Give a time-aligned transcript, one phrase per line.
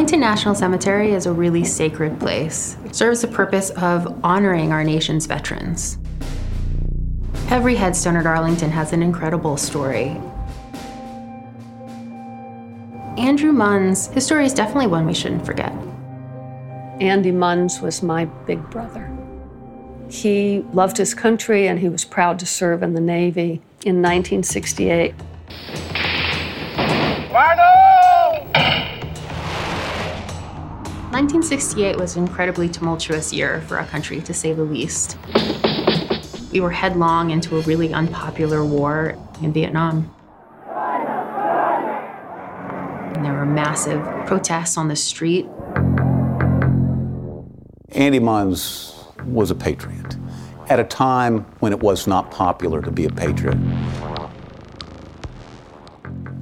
[0.00, 2.74] Arlington National Cemetery is a really sacred place.
[2.86, 5.98] It serves the purpose of honoring our nation's veterans.
[7.50, 10.18] Every headstone at Arlington has an incredible story.
[13.18, 15.74] Andrew Munns, his story is definitely one we shouldn't forget.
[16.98, 19.14] Andy Munns was my big brother.
[20.08, 25.14] He loved his country and he was proud to serve in the Navy in 1968.
[31.20, 35.18] 1968 was an incredibly tumultuous year for our country, to say the least.
[36.50, 40.10] We were headlong into a really unpopular war in Vietnam.
[43.14, 45.46] And there were massive protests on the street.
[47.90, 50.16] Andy Munns was a patriot
[50.70, 53.58] at a time when it was not popular to be a patriot.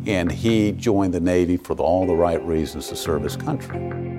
[0.06, 4.18] And he joined the Navy for all the right reasons to serve his country.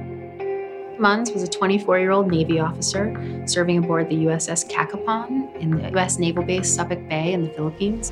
[1.00, 3.16] Munns was a 24 year old Navy officer
[3.48, 6.20] serving aboard the USS Cacapon in the U.S.
[6.20, 8.12] Naval Base Subic Bay in the Philippines.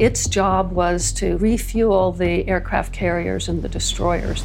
[0.00, 4.44] Its job was to refuel the aircraft carriers and the destroyers.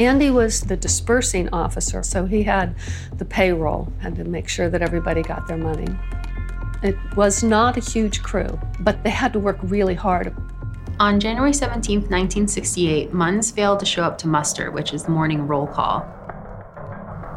[0.00, 2.74] Andy was the disbursing officer, so he had
[3.18, 5.88] the payroll, had to make sure that everybody got their money.
[6.82, 10.34] It was not a huge crew, but they had to work really hard.
[11.02, 15.48] On January 17, 1968, Munns failed to show up to muster, which is the morning
[15.48, 16.06] roll call.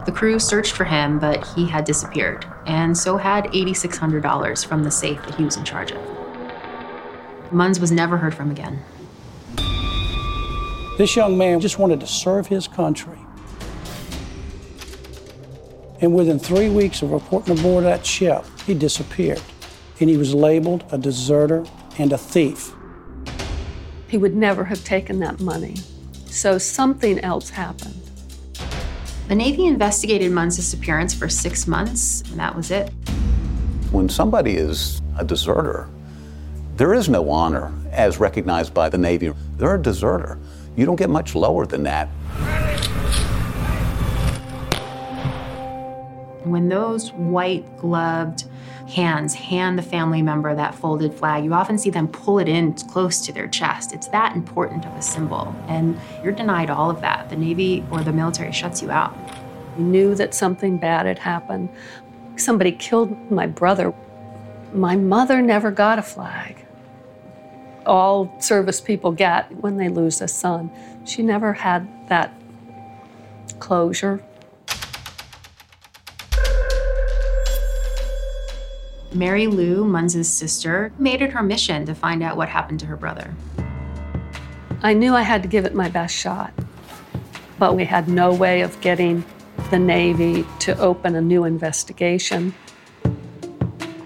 [0.05, 4.91] The crew searched for him, but he had disappeared, and so had $8,600 from the
[4.91, 5.97] safe that he was in charge of.
[7.49, 8.83] Munns was never heard from again.
[10.99, 13.17] This young man just wanted to serve his country.
[16.01, 19.41] And within three weeks of reporting aboard that ship, he disappeared.
[19.99, 21.65] And he was labeled a deserter
[21.97, 22.74] and a thief.
[24.15, 25.75] He would never have taken that money.
[26.27, 28.01] So something else happened.
[29.27, 32.91] The Navy investigated Munns' disappearance for six months, and that was it.
[33.91, 35.89] When somebody is a deserter,
[36.77, 39.33] there is no honor as recognized by the Navy.
[39.57, 40.39] They're a deserter.
[40.77, 42.07] You don't get much lower than that.
[46.45, 48.45] When those white gloved
[48.87, 52.73] hands hand the family member that folded flag, you often see them pull it in
[52.73, 53.93] close to their chest.
[53.93, 55.55] It's that important of a symbol.
[55.67, 57.29] And you're denied all of that.
[57.29, 59.15] The Navy or the military shuts you out.
[59.77, 61.69] We knew that something bad had happened.
[62.37, 63.93] Somebody killed my brother.
[64.73, 66.65] My mother never got a flag.
[67.85, 70.71] All service people get when they lose a son.
[71.05, 72.33] She never had that
[73.59, 74.23] closure.
[79.15, 82.97] Mary Lou, Munns's sister, made it her mission to find out what happened to her
[82.97, 83.33] brother.
[84.83, 86.53] I knew I had to give it my best shot,
[87.57, 89.23] but we had no way of getting
[89.71, 92.53] the Navy to open a new investigation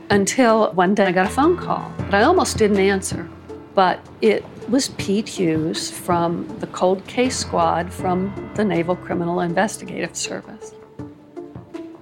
[0.09, 3.27] until one day I got a phone call that I almost didn't answer.
[3.75, 10.15] But it was Pete Hughes from the Cold Case Squad from the Naval Criminal Investigative
[10.15, 10.73] Service.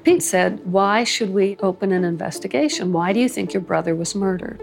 [0.07, 2.94] Pete said, Why should we open an investigation?
[2.94, 4.62] Why do you think your brother was murdered?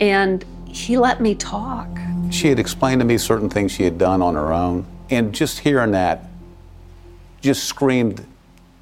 [0.00, 1.86] And he let me talk.
[2.30, 5.60] She had explained to me certain things she had done on her own, and just
[5.60, 6.24] hearing that
[7.40, 8.26] just screamed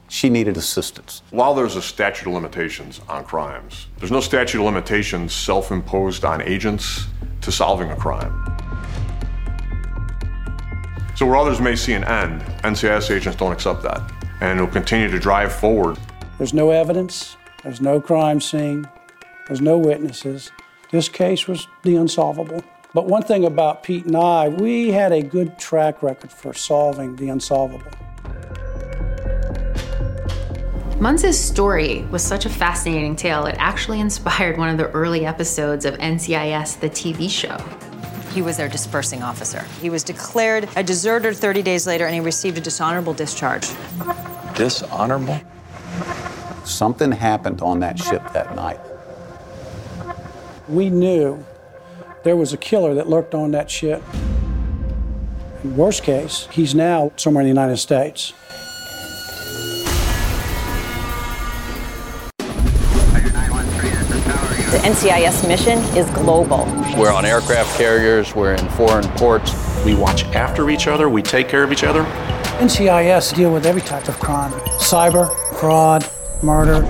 [0.08, 1.20] she needed assistance.
[1.28, 6.24] While there's a statute of limitations on crimes, there's no statute of limitations self imposed
[6.24, 7.04] on agents
[7.42, 8.32] to solving a crime.
[11.16, 15.08] So, where others may see an end, NCIS agents don't accept that and will continue
[15.08, 15.98] to drive forward.
[16.38, 18.88] There's no evidence, there's no crime scene,
[19.46, 20.50] there's no witnesses.
[20.90, 22.62] This case was the unsolvable.
[22.94, 27.16] But one thing about Pete and I, we had a good track record for solving
[27.16, 27.90] the unsolvable.
[30.98, 35.84] Munns's story was such a fascinating tale, it actually inspired one of the early episodes
[35.84, 37.58] of NCIS, the TV show.
[38.36, 39.64] He was their disbursing officer.
[39.80, 43.66] He was declared a deserter 30 days later and he received a dishonorable discharge.
[44.54, 45.40] Dishonorable?
[46.62, 48.78] Something happened on that ship that night.
[50.68, 51.46] We knew
[52.24, 54.02] there was a killer that lurked on that ship.
[55.64, 58.34] In worst case, he's now somewhere in the United States.
[64.86, 66.64] NCIS mission is global.
[66.96, 69.52] We're on aircraft carriers, we're in foreign ports.
[69.84, 72.04] We watch after each other, we take care of each other.
[72.60, 75.26] NCIS deal with every type of crime cyber,
[75.58, 76.08] fraud,
[76.40, 76.82] murder.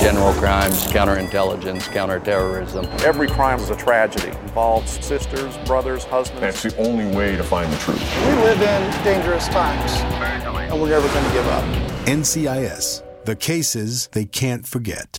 [0.00, 2.86] General crimes, counterintelligence, counterterrorism.
[3.04, 4.28] Every crime is a tragedy.
[4.44, 6.40] Involves sisters, brothers, husbands.
[6.40, 8.00] That's the only way to find the truth.
[8.26, 9.90] We live in dangerous times,
[10.70, 11.64] and we're never going to give up.
[12.06, 15.18] NCIS, the cases they can't forget.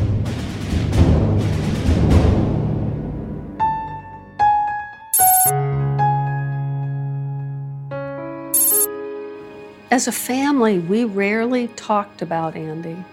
[9.91, 13.03] As a family, we rarely talked about Andy.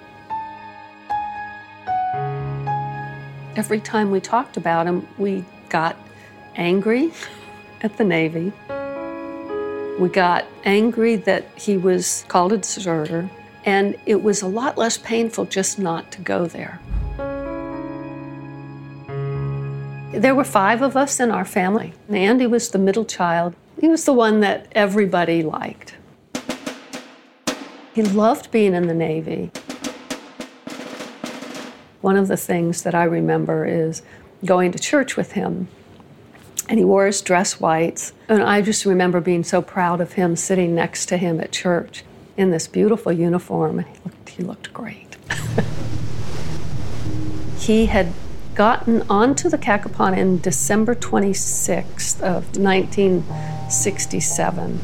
[3.56, 5.96] Every time we talked about him, we got
[6.54, 7.12] angry
[7.80, 8.52] at the Navy.
[9.98, 13.28] We got angry that he was called a deserter,
[13.64, 16.80] and it was a lot less painful just not to go there.
[20.12, 21.92] There were five of us in our family.
[22.06, 23.56] and Andy was the middle child.
[23.80, 25.96] He was the one that everybody liked.
[27.98, 29.50] He loved being in the Navy.
[32.00, 34.02] One of the things that I remember is
[34.44, 35.66] going to church with him.
[36.68, 38.12] And he wore his dress whites.
[38.28, 42.04] And I just remember being so proud of him sitting next to him at church
[42.36, 43.80] in this beautiful uniform.
[43.80, 45.16] He looked, he looked great.
[47.58, 48.12] he had
[48.54, 54.78] gotten onto the Cacapon in December 26th of 1967.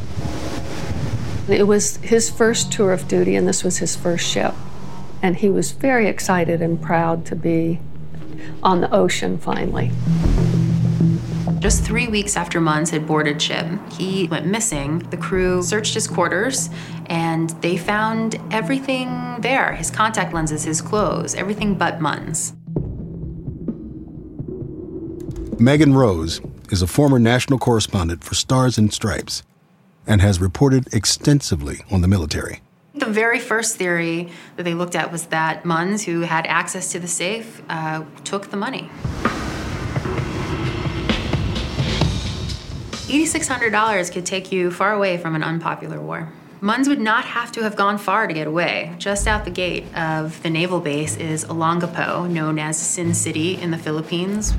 [1.48, 4.54] It was his first tour of duty, and this was his first ship.
[5.20, 7.80] And he was very excited and proud to be
[8.62, 9.90] on the ocean finally.
[11.58, 14.98] Just three weeks after Munns had boarded ship, he went missing.
[15.10, 16.68] The crew searched his quarters
[17.06, 22.52] and they found everything there his contact lenses, his clothes, everything but Munns.
[25.58, 29.42] Megan Rose is a former national correspondent for Stars and Stripes
[30.06, 32.60] and has reported extensively on the military.
[32.94, 37.00] The very first theory that they looked at was that Munns, who had access to
[37.00, 38.88] the safe, uh, took the money.
[43.08, 46.32] $8,600 could take you far away from an unpopular war.
[46.60, 48.94] Munns would not have to have gone far to get away.
[48.98, 53.70] Just out the gate of the naval base is Olongapo, known as Sin City in
[53.70, 54.54] the Philippines.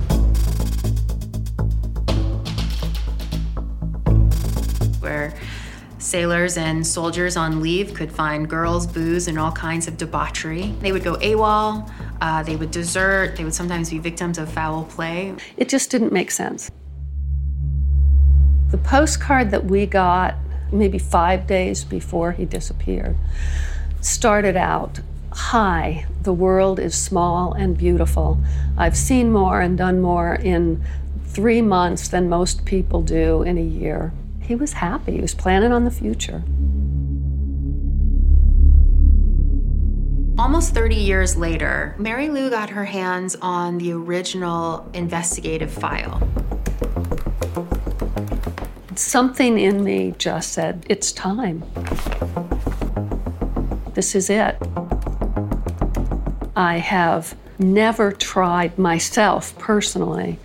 [5.06, 5.36] Where
[6.00, 10.74] sailors and soldiers on leave could find girls, booze, and all kinds of debauchery.
[10.82, 11.88] They would go AWOL,
[12.22, 15.36] uh, they would desert, they would sometimes be victims of foul play.
[15.58, 16.72] It just didn't make sense.
[18.72, 20.34] The postcard that we got
[20.72, 23.16] maybe five days before he disappeared
[24.02, 25.02] started out
[25.34, 28.40] Hi, the world is small and beautiful.
[28.76, 30.84] I've seen more and done more in
[31.28, 34.14] three months than most people do in a year.
[34.48, 36.44] He was happy, he was planning on the future.
[40.38, 46.22] Almost 30 years later, Mary Lou got her hands on the original investigative file.
[48.96, 51.64] Something in me just said, it's time.
[53.96, 54.58] This is it.
[56.56, 60.38] I have never tried myself personally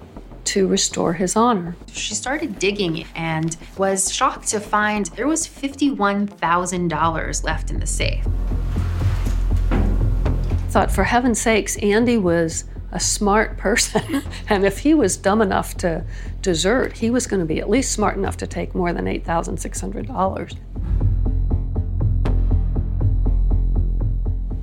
[0.44, 1.76] to restore his honor.
[1.92, 8.24] She started digging and was shocked to find there was $51,000 left in the safe.
[10.70, 14.22] Thought, for heaven's sakes, Andy was a smart person.
[14.48, 16.04] and if he was dumb enough to
[16.42, 20.56] desert, he was going to be at least smart enough to take more than $8,600.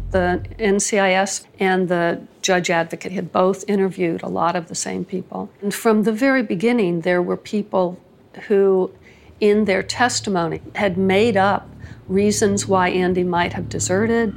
[0.10, 5.50] The NCIS and the judge advocate had both interviewed a lot of the same people.
[5.62, 8.00] And from the very beginning, there were people
[8.48, 8.90] who,
[9.42, 11.70] in their testimony, had made up
[12.08, 14.34] reasons why Andy might have deserted,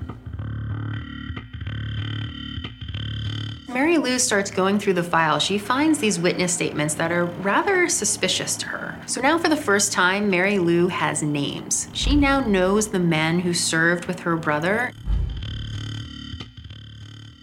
[3.72, 5.38] Mary Lou starts going through the file.
[5.38, 8.98] She finds these witness statements that are rather suspicious to her.
[9.06, 11.88] So now, for the first time, Mary Lou has names.
[11.92, 14.92] She now knows the men who served with her brother.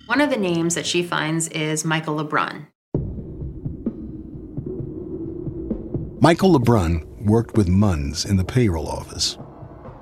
[0.07, 2.67] One of the names that she finds is Michael Lebrun.
[6.19, 9.37] Michael Lebrun worked with Munns in the payroll office.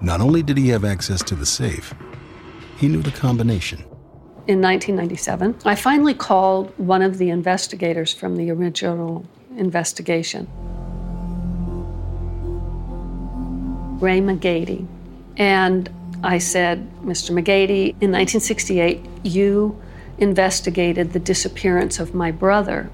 [0.01, 1.93] Not only did he have access to the safe,
[2.77, 3.83] he knew the combination
[4.47, 9.25] in 1997, I finally called one of the investigators from the original
[9.57, 10.47] investigation,
[13.99, 14.85] Ray McGady.
[15.37, 15.89] And
[16.23, 17.31] I said, Mr.
[17.31, 19.81] McGady, in 1968, you
[20.17, 22.89] investigated the disappearance of my brother.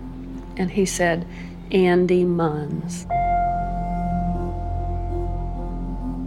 [0.57, 1.25] And he said,
[1.71, 3.09] Andy Munns.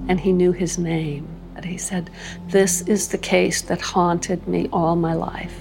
[0.09, 1.29] And he knew his name.
[1.57, 2.11] And he said,
[2.49, 5.55] This is the case that haunted me all my life.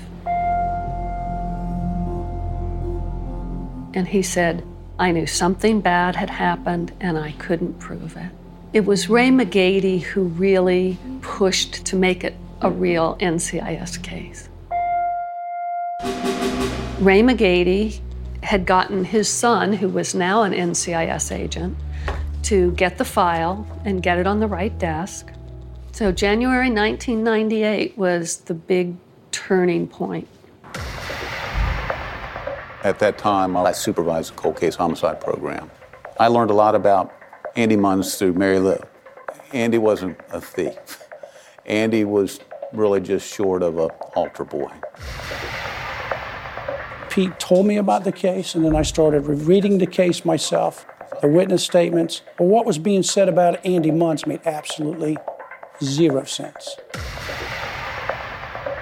[3.95, 4.63] And he said,
[4.97, 8.31] I knew something bad had happened and I couldn't prove it.
[8.73, 14.49] It was Ray McGady who really pushed to make it a real NCIS case.
[17.00, 18.00] Ray McGady
[18.43, 21.77] had gotten his son, who was now an NCIS agent,
[22.43, 25.31] to get the file and get it on the right desk.
[25.91, 28.95] So January 1998 was the big
[29.31, 30.27] turning point.
[32.83, 35.72] At that time, I supervised the cold case homicide program.
[36.19, 37.13] I learned a lot about
[37.55, 38.77] Andy Munns through Mary Lou.
[39.53, 41.03] Andy wasn't a thief.
[41.65, 42.39] Andy was
[42.74, 44.72] really just short of a altar boy.
[47.13, 50.88] Pete told me about the case, and then I started reading the case myself,
[51.22, 52.24] the witness statements.
[52.39, 55.17] But what was being said about Andy Munns made absolutely
[55.84, 56.75] Zero sense.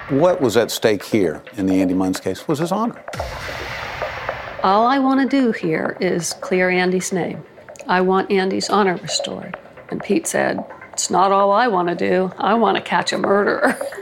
[0.08, 3.02] What was at stake here in the Andy Munns case was his honor.
[4.62, 7.42] All I want to do here is clear Andy's name.
[7.86, 9.58] I want Andy's honor restored.
[9.90, 12.32] And Pete said, It's not all I want to do.
[12.38, 13.76] I want to catch a murderer.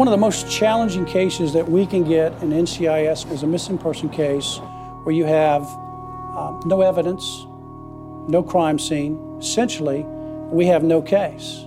[0.00, 3.76] One of the most challenging cases that we can get in NCIS is a missing
[3.76, 4.56] person case
[5.04, 5.64] where you have
[6.34, 7.22] um, no evidence,
[8.26, 9.36] no crime scene.
[9.38, 10.04] Essentially,
[10.48, 11.66] we have no case.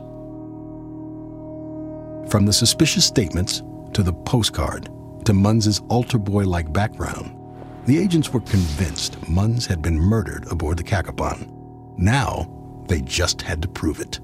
[2.32, 3.62] From the suspicious statements
[3.94, 4.86] to the postcard
[5.25, 7.38] to Munns's altar boy like background,
[7.86, 11.52] the agents were convinced Munns had been murdered aboard the Cacapon.
[12.00, 12.50] Now,
[12.88, 14.20] they just had to prove it.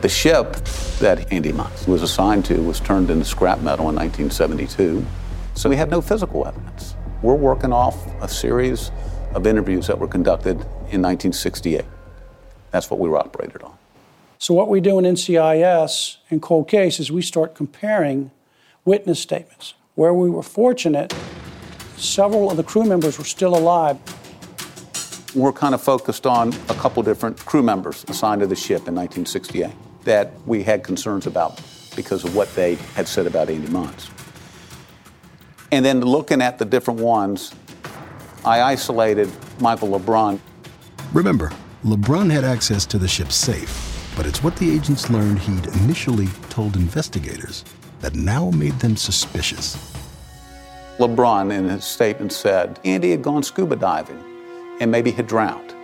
[0.00, 0.54] The ship
[1.00, 5.04] that Andy Munns was assigned to was turned into scrap metal in 1972,
[5.54, 6.94] so we have no physical evidence.
[7.20, 8.90] We're working off a series
[9.34, 10.52] of interviews that were conducted
[10.88, 11.84] in 1968.
[12.70, 13.76] That's what we were operated on.
[14.38, 18.30] So, what we do in NCIS in cold cases, we start comparing
[18.86, 19.74] witness statements.
[19.96, 21.14] Where we were fortunate,
[21.98, 23.98] several of the crew members were still alive.
[25.34, 28.94] We're kind of focused on a couple different crew members assigned to the ship in
[28.94, 29.70] 1968
[30.04, 31.60] that we had concerns about
[31.96, 34.10] because of what they had said about Andy Munns.
[35.72, 37.54] And then looking at the different ones,
[38.44, 40.40] I isolated Michael LeBrun.
[41.12, 41.52] Remember,
[41.84, 46.26] LeBrun had access to the ship's safe, but it's what the agents learned he'd initially
[46.48, 47.64] told investigators
[48.00, 49.94] that now made them suspicious.
[50.98, 54.22] LeBrun, in his statement, said Andy had gone scuba diving
[54.80, 55.74] and maybe had drowned,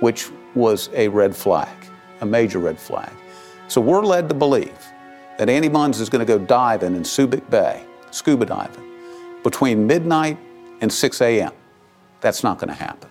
[0.00, 1.68] which was a red flag,
[2.20, 3.10] a major red flag.
[3.72, 4.76] So we're led to believe
[5.38, 8.84] that Andy Munns is going to go diving in Subic Bay, scuba diving,
[9.42, 10.36] between midnight
[10.82, 11.52] and 6 a.m.
[12.20, 13.08] That's not going to happen.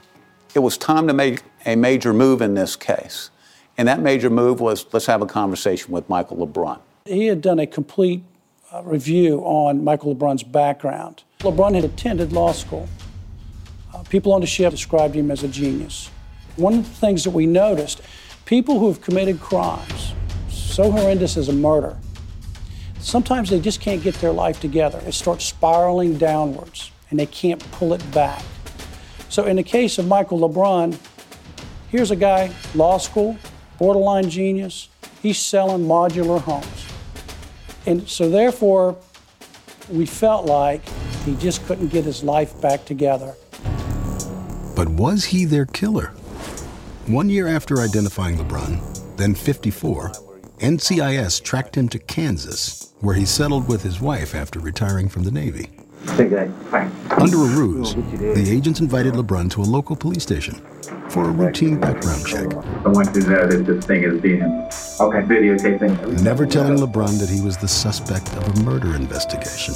[0.53, 3.31] It was time to make a major move in this case.
[3.75, 6.79] And that major move was let's have a conversation with Michael LeBrun.
[7.05, 8.21] He had done a complete
[8.71, 11.23] uh, review on Michael LeBrun's background.
[11.39, 12.87] LeBrun had attended law school.
[13.95, 16.11] Uh, people on the ship described him as a genius.
[16.55, 18.03] One of the things that we noticed
[18.45, 20.13] people who have committed crimes
[20.71, 21.97] so horrendous as a murder,
[22.99, 25.01] sometimes they just can't get their life together.
[25.05, 28.43] It starts spiraling downwards and they can't pull it back.
[29.29, 30.97] So, in the case of Michael LeBrun,
[31.89, 33.37] here's a guy, law school,
[33.77, 34.89] borderline genius,
[35.21, 36.85] he's selling modular homes.
[37.85, 38.97] And so, therefore,
[39.89, 40.81] we felt like
[41.25, 43.35] he just couldn't get his life back together.
[44.75, 46.07] But was he their killer?
[47.07, 50.11] One year after identifying LeBrun, then 54,
[50.61, 55.31] NCIS tracked him to Kansas, where he settled with his wife after retiring from the
[55.31, 55.71] Navy.
[56.07, 60.61] Under a ruse, the agents invited LeBrun to a local police station
[61.09, 62.53] for a routine background check.
[62.85, 66.21] I want to know that this thing is being okay videotaping.
[66.21, 69.73] Never telling LeBrun that he was the suspect of a murder investigation.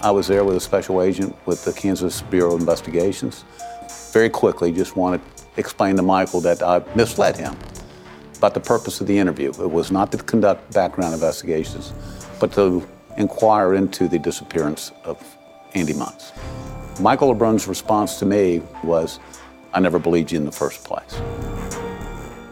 [0.00, 3.44] I was there with a special agent with the Kansas Bureau of Investigations.
[4.12, 7.56] Very quickly, just wanted to explain to Michael that I misled him
[8.40, 9.50] about the purpose of the interview.
[9.50, 11.92] It was not to conduct background investigations,
[12.40, 15.22] but to inquire into the disappearance of
[15.74, 16.32] Andy Munns.
[17.00, 19.20] Michael LeBrun's response to me was,
[19.74, 21.20] I never believed you in the first place.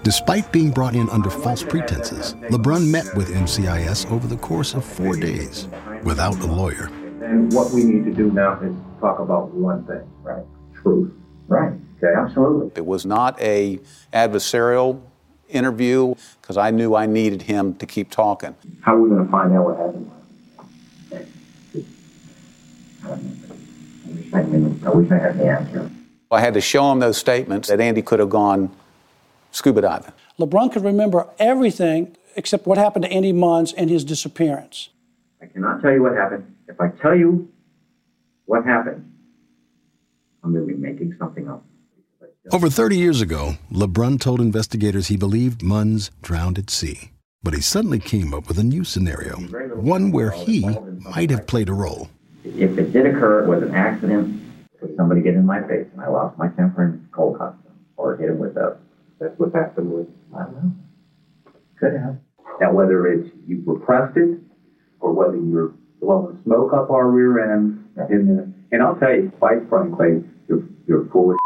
[0.02, 4.84] Despite being brought in under false pretenses, LeBrun met with NCIS over the course of
[4.84, 5.68] four days
[6.02, 6.90] without a lawyer.
[7.22, 10.44] And what we need to do now is talk about one thing, right?
[10.82, 11.12] Truth.
[11.46, 11.72] Right.
[11.96, 12.72] Okay, absolutely.
[12.76, 13.80] It was not a
[14.12, 15.00] adversarial
[15.48, 18.54] interview because I knew I needed him to keep talking.
[18.80, 20.10] How are we going to find out what happened?
[24.34, 25.90] I wish I, I wish I had the answer.
[26.30, 28.70] I had to show him those statements that Andy could have gone
[29.50, 30.12] scuba diving.
[30.38, 34.90] LeBrun could remember everything except what happened to Andy Munns and his disappearance.
[35.40, 36.54] I cannot tell you what happened.
[36.68, 37.50] If I tell you
[38.44, 39.10] what happened,
[40.44, 41.64] I'm going to be making something up.
[42.50, 47.10] Over 30 years ago, LeBrun told investigators he believed Munns drowned at sea.
[47.42, 49.36] But he suddenly came up with a new scenario,
[49.76, 50.66] one where he
[51.14, 52.08] might have played a role.
[52.44, 54.40] If it did occur, it was an accident.
[54.80, 57.74] Could somebody get in my face and I lost my temper and cold cut them
[57.96, 58.76] or hit him with a.
[59.20, 60.06] That's what happened with.
[60.34, 60.72] I don't know.
[61.78, 62.16] Could have.
[62.60, 64.38] Now, whether it's you repressed it
[65.00, 69.68] or whether you're blowing smoke up our rear end, and, and I'll tell you, quite
[69.68, 71.38] frankly, you're, you're full of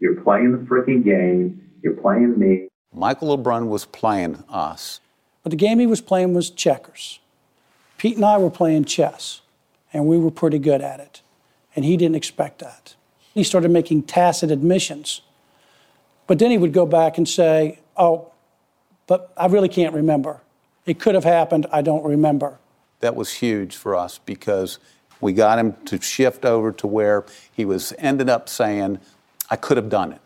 [0.00, 1.58] You're playing the freaking game.
[1.82, 2.68] You're playing me.
[2.92, 5.00] Michael LeBrun was playing us.
[5.42, 7.20] But the game he was playing was checkers.
[7.96, 9.40] Pete and I were playing chess,
[9.90, 11.22] and we were pretty good at it.
[11.74, 12.94] And he didn't expect that.
[13.32, 15.22] He started making tacit admissions.
[16.26, 18.30] But then he would go back and say, Oh,
[19.06, 20.42] but I really can't remember.
[20.84, 21.66] It could have happened.
[21.72, 22.58] I don't remember.
[23.00, 24.78] That was huge for us because
[25.22, 28.98] we got him to shift over to where he was ended up saying,
[29.50, 30.20] I could have done it.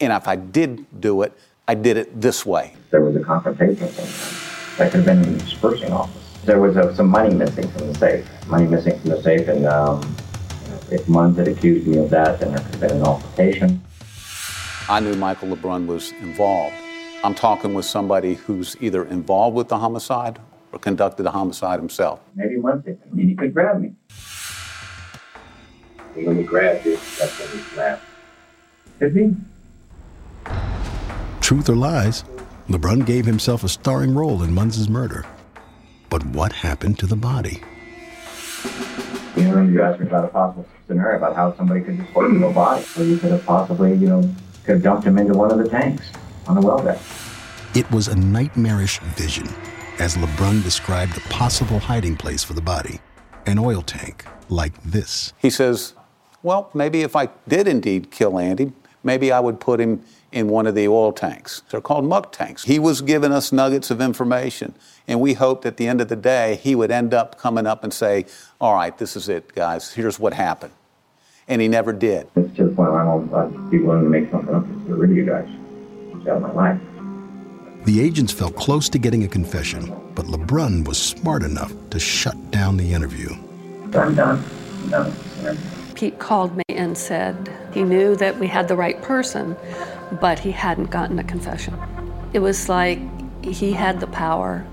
[0.00, 1.32] And if I did do it,
[1.66, 2.74] I did it this way.
[2.90, 6.40] There was a confrontation that could have been in the disbursing office.
[6.44, 8.26] There was uh, some money missing from the safe.
[8.48, 10.00] Money missing from the safe, and um,
[10.90, 13.82] if Munns had accused me of that, then there could have been an altercation.
[14.88, 16.74] I knew Michael LeBrun was involved.
[17.22, 20.38] I'm talking with somebody who's either involved with the homicide
[20.72, 22.20] or conducted the homicide himself.
[22.34, 23.92] Maybe one thing, he could grab me.
[26.16, 28.02] And when he grabbed you, that's when he snapped.
[29.00, 29.34] Could be.
[31.40, 32.22] Truth or lies,
[32.68, 35.26] LeBrun gave himself a starring role in Munns's murder.
[36.08, 37.62] But what happened to the body?
[39.36, 42.42] You know, you asked me about a possible scenario about how somebody could dispose of
[42.42, 42.84] a body.
[42.96, 44.22] Or you could have possibly, you know,
[44.64, 46.12] could have dumped him into one of the tanks
[46.46, 47.00] on the well deck.
[47.74, 49.48] It was a nightmarish vision,
[49.98, 53.00] as LeBrun described a possible hiding place for the body
[53.46, 55.32] an oil tank like this.
[55.38, 55.94] He says,
[56.42, 60.66] Well, maybe if I did indeed kill Andy, maybe I would put him in one
[60.66, 61.62] of the oil tanks.
[61.70, 62.64] They're called muck tanks.
[62.64, 64.74] He was giving us nuggets of information,
[65.08, 67.82] and we hoped at the end of the day he would end up coming up
[67.82, 68.26] and say,
[68.60, 70.72] All right, this is it, guys, here's what happened.
[71.48, 72.28] And he never did.
[72.36, 74.96] It's to the point where I'm I'd be willing to make something up to get
[74.96, 75.48] rid of you guys.
[76.14, 76.80] It's out of my life.
[77.86, 82.50] The agents felt close to getting a confession, but LeBrun was smart enough to shut
[82.50, 83.30] down the interview.
[83.94, 84.44] I'm done.
[84.84, 85.79] I'm done.
[86.00, 89.54] Pete called me and said he knew that we had the right person,
[90.18, 91.76] but he hadn't gotten a confession.
[92.32, 92.98] It was like
[93.44, 94.66] he had the power,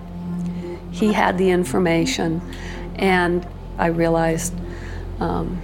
[0.90, 2.42] he had the information,
[2.96, 3.46] and
[3.78, 4.54] I realized
[5.20, 5.62] um,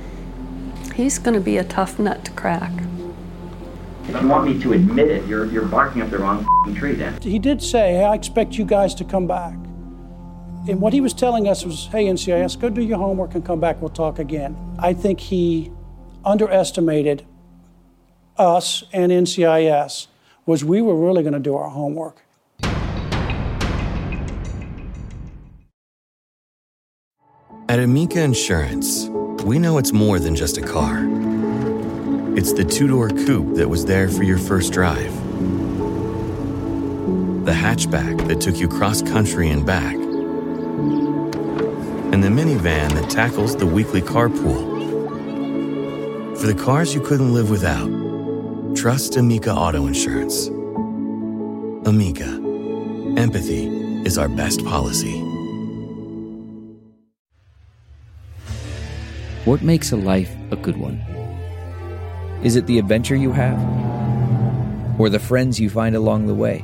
[0.96, 2.74] he's going to be a tough nut to crack.
[4.10, 6.46] If you want me to admit it, you're, you're barking up the wrong
[6.76, 7.22] tree then.
[7.22, 9.56] He did say, hey, I expect you guys to come back.
[10.66, 13.60] And what he was telling us was, hey, NCIS, go do your homework and come
[13.60, 14.56] back, we'll talk again.
[14.80, 15.72] I think he
[16.24, 17.26] underestimated
[18.38, 20.08] us and NCIS
[20.46, 22.22] was we were really going to do our homework.
[27.70, 29.08] At Amica Insurance,
[29.44, 31.06] we know it's more than just a car.
[32.38, 35.14] It's the two door coupe that was there for your first drive,
[37.46, 39.96] the hatchback that took you cross country and back,
[42.14, 44.72] and the minivan that tackles the weekly carpool.
[46.38, 47.90] For the cars you couldn't live without,
[48.76, 50.50] trust Amica Auto Insurance.
[51.88, 52.28] Amica,
[53.18, 53.66] empathy
[54.06, 55.20] is our best policy.
[59.46, 61.02] What makes a life a good one?
[62.44, 63.58] Is it the adventure you have?
[65.00, 66.64] Or the friends you find along the way?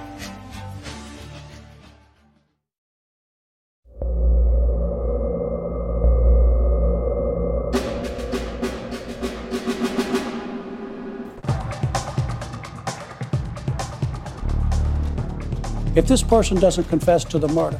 [16.01, 17.77] If this person doesn't confess to the murder,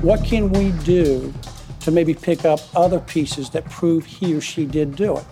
[0.00, 1.34] what can we do
[1.80, 5.24] to maybe pick up other pieces that prove he or she did do it?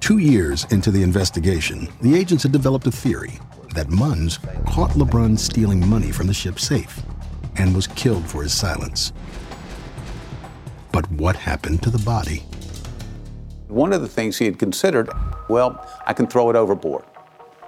[0.00, 3.38] Two years into the investigation, the agents had developed a theory
[3.76, 7.00] that Munns caught LeBrun stealing money from the ship's safe
[7.54, 9.12] and was killed for his silence.
[10.90, 12.38] But what happened to the body?
[13.68, 15.10] One of the things he had considered,
[15.48, 17.04] well, I can throw it overboard,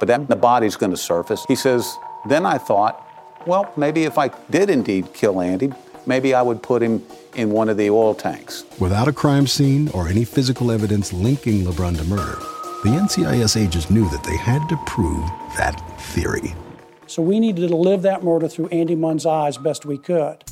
[0.00, 1.44] but then the body's going to surface.
[1.46, 3.06] He says, then I thought,
[3.46, 5.72] well, maybe if I did indeed kill Andy,
[6.06, 7.04] maybe I would put him
[7.34, 8.64] in one of the oil tanks.
[8.78, 12.38] Without a crime scene or any physical evidence linking LeBrun to murder,
[12.84, 15.24] the NCIS agents knew that they had to prove
[15.56, 16.54] that theory.
[17.06, 20.42] So we needed to live that murder through Andy Munns' eyes best we could.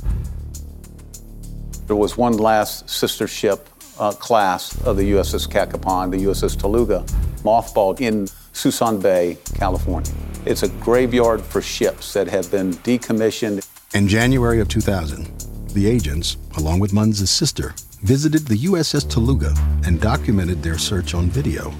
[1.87, 7.05] There was one last sister ship uh, class of the USS Cacapon, the USS Taluga,
[7.43, 10.13] mothballed in Suisun Bay, California.
[10.47, 13.69] It's a graveyard for ships that have been decommissioned.
[13.95, 15.27] In January of 2000,
[15.75, 19.55] the agents, along with Munns' sister, visited the USS Taluga
[19.87, 21.75] and documented their search on video.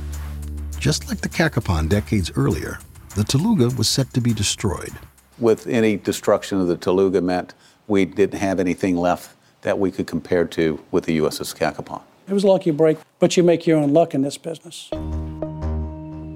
[0.79, 2.79] Just like the Cacapon decades earlier,
[3.17, 4.93] the Taluga was set to be destroyed.
[5.39, 7.55] With any destruction of the Taluga meant
[7.89, 12.03] we didn't have anything left that we could compare to with the USS Cacapon.
[12.29, 14.91] It was a lucky break, but you make your own luck in this business.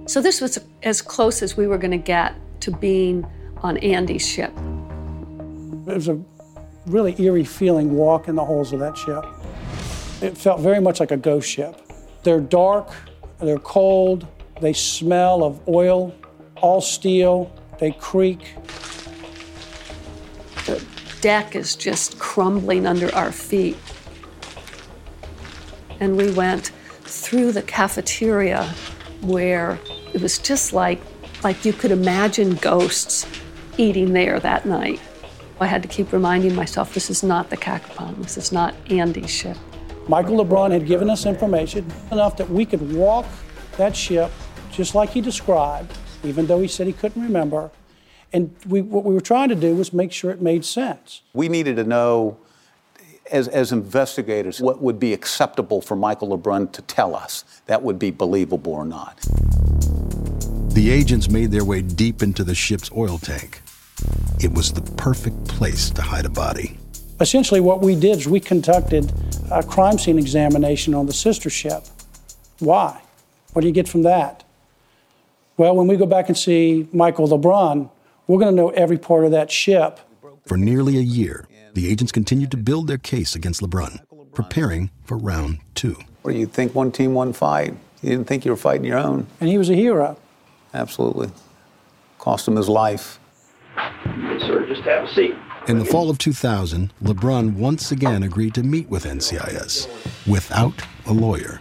[0.07, 3.27] So this was as close as we were going to get to being
[3.62, 4.53] on Andy's ship.
[5.87, 6.21] It was a
[6.87, 9.25] really eerie feeling walking the holes of that ship.
[10.23, 11.81] It felt very much like a ghost ship.
[12.23, 12.90] They're dark,
[13.40, 14.27] they're cold,
[14.61, 16.14] they smell of oil,
[16.57, 18.57] all steel, they creak.
[20.67, 20.85] The
[21.23, 23.77] deck is just crumbling under our feet.
[26.01, 26.73] And we went
[27.05, 28.75] through the cafeteria
[29.25, 29.79] where
[30.13, 31.01] it was just like
[31.43, 33.27] like you could imagine ghosts
[33.77, 35.01] eating there that night.
[35.61, 39.31] I had to keep reminding myself this is not the Cacapon, this is not Andy's
[39.31, 39.57] ship.
[40.09, 43.27] Michael LeBrun had given us information enough that we could walk
[43.77, 44.31] that ship
[44.71, 47.71] just like he described, even though he said he couldn't remember.
[48.33, 51.23] And we, what we were trying to do was make sure it made sense.
[51.33, 52.37] We needed to know,
[53.35, 57.99] as, as investigators, what would be acceptable for Michael LeBrun to tell us that would
[57.99, 59.20] be believable or not.
[60.68, 63.61] The agents made their way deep into the ship's oil tank.
[64.40, 66.79] It was the perfect place to hide a body.
[67.20, 69.12] Essentially, what we did is we conducted
[69.51, 71.85] a crime scene examination on the sister ship.
[72.61, 73.01] Why?
[73.53, 74.44] What do you get from that?
[75.57, 77.90] Well, when we go back and see Michael LeBrun,
[78.27, 80.01] we're going to know every part of that ship.
[80.47, 84.01] For nearly a year, the agents continued to build their case against LeBrun,
[84.33, 85.97] preparing for round two.
[86.23, 87.75] What do you think one team, one fight?
[88.01, 89.27] You didn't think you were fighting your own.
[89.41, 90.17] And he was a hero.
[90.73, 91.31] Absolutely.
[92.19, 93.19] Cost him his life.
[93.77, 94.67] Yes, sir.
[94.67, 95.35] Just have a seat.
[95.67, 99.89] In the fall of 2000, LeBrun once again agreed to meet with NCIS
[100.27, 101.61] without a lawyer.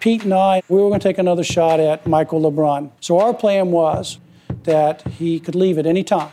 [0.00, 2.90] Pete and I, we were going to take another shot at Michael LeBrun.
[3.00, 4.18] So our plan was
[4.64, 6.32] that he could leave at any time.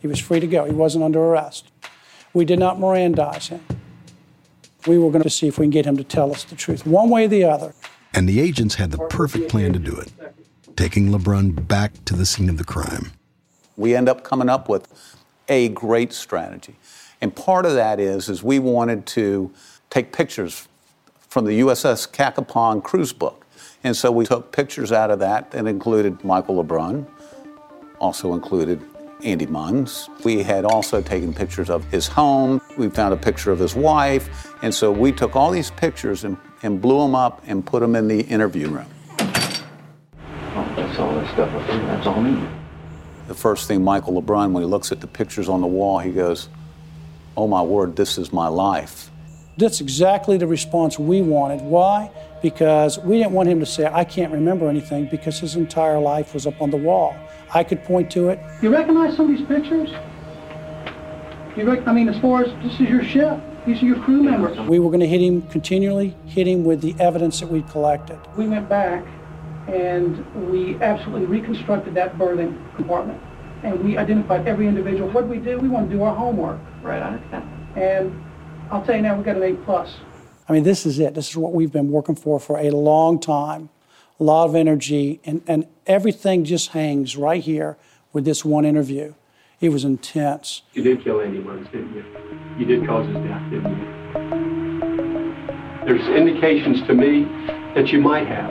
[0.00, 0.64] He was free to go.
[0.64, 1.70] He wasn't under arrest.
[2.36, 3.64] We did not Mirandize him.
[4.86, 6.86] We were going to see if we can get him to tell us the truth,
[6.86, 7.72] one way or the other.
[8.12, 10.12] And the agents had the perfect plan to do it,
[10.76, 13.12] taking LeBrun back to the scene of the crime.
[13.78, 14.86] We end up coming up with
[15.48, 16.76] a great strategy.
[17.22, 19.50] And part of that is, is we wanted to
[19.88, 20.68] take pictures
[21.30, 23.46] from the USS Cacapon cruise book.
[23.82, 27.06] And so we took pictures out of that that included Michael LeBrun,
[27.98, 28.82] also included
[29.24, 30.08] Andy Munns.
[30.24, 32.60] We had also taken pictures of his home.
[32.76, 34.54] We found a picture of his wife.
[34.62, 37.96] And so we took all these pictures and, and blew them up and put them
[37.96, 38.86] in the interview room.
[40.54, 41.80] Oh, that's all that stuff up there.
[41.80, 42.46] That's all me.
[43.28, 46.12] The first thing Michael LeBrun, when he looks at the pictures on the wall, he
[46.12, 46.48] goes,
[47.36, 49.10] Oh my word, this is my life.
[49.58, 51.62] That's exactly the response we wanted.
[51.62, 52.10] Why?
[52.42, 56.34] Because we didn't want him to say, I can't remember anything, because his entire life
[56.34, 57.16] was up on the wall.
[57.56, 58.38] I could point to it.
[58.60, 59.88] You recognize some of these pictures?
[61.56, 64.22] You rec- I mean, as far as this is your ship, these are your crew
[64.22, 64.58] members.
[64.68, 68.18] We were going to hit him continually, hit him with the evidence that we'd collected.
[68.36, 69.06] We went back
[69.68, 73.22] and we absolutely reconstructed that berthing compartment.
[73.62, 75.08] And we identified every individual.
[75.08, 76.60] What we do, we want to do our homework.
[76.82, 77.50] Right, I understand.
[77.74, 78.22] And
[78.70, 79.96] I'll tell you now, we got an A plus.
[80.46, 81.14] I mean, this is it.
[81.14, 83.70] This is what we've been working for for a long time.
[84.20, 87.76] A lot of energy, and, and everything just hangs right here
[88.12, 89.14] with this one interview.
[89.60, 90.62] It was intense.
[90.74, 92.04] You did kill Andy Munns, didn't you?
[92.58, 93.96] You did cause his death, didn't you?
[95.86, 97.24] There's indications to me
[97.74, 98.50] that you might have,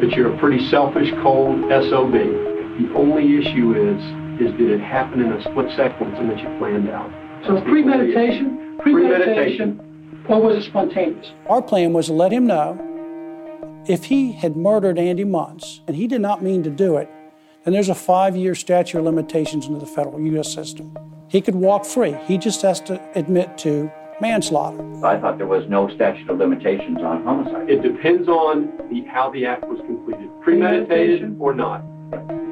[0.00, 2.12] that you're a pretty selfish, cold SOB.
[2.12, 4.02] The only issue is,
[4.40, 7.10] is did it happen in a split second and that you planned out?
[7.46, 11.30] So That's the only premeditation, premeditation, or was it spontaneous?
[11.48, 12.76] Our plan was to let him know
[13.86, 17.08] if he had murdered Andy Munns and he did not mean to do it,
[17.64, 20.52] then there's a five year statute of limitations in the federal U.S.
[20.52, 20.96] system.
[21.28, 22.16] He could walk free.
[22.26, 23.90] He just has to admit to
[24.20, 24.78] manslaughter.
[25.04, 27.70] I thought there was no statute of limitations on homicide.
[27.70, 31.82] It depends on the, how the act was completed, premeditated or not.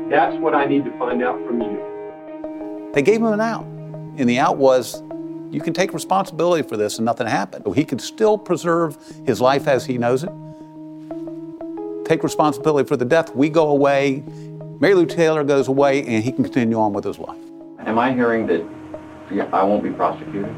[0.09, 2.91] That's what I need to find out from you.
[2.95, 3.65] They gave him an out.
[3.65, 5.03] And the out was
[5.51, 7.75] You can take responsibility for this and nothing happened.
[7.75, 10.31] He could still preserve his life as he knows it,
[12.09, 13.35] take responsibility for the death.
[13.37, 14.25] We go away,
[14.81, 17.39] Mary Lou Taylor goes away, and he can continue on with his life.
[17.81, 18.63] Am I hearing that
[19.53, 20.55] I won't be prosecuted?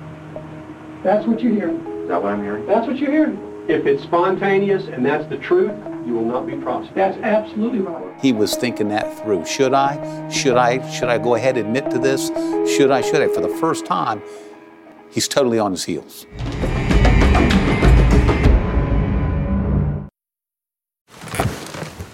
[1.02, 1.80] That's what you're hearing.
[2.02, 2.66] Is that what I'm hearing?
[2.66, 3.46] That's what you're hearing.
[3.68, 5.72] If it's spontaneous and that's the truth,
[6.06, 6.96] you will not be prosecuted.
[6.96, 8.18] That's absolutely right.
[8.20, 9.44] He was thinking that through.
[9.44, 10.28] Should I?
[10.28, 10.88] Should I?
[10.90, 12.28] Should I go ahead and admit to this?
[12.76, 13.00] Should I?
[13.00, 13.28] Should I?
[13.28, 14.22] For the first time,
[15.10, 16.26] he's totally on his heels.